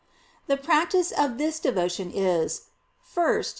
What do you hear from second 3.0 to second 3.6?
1st.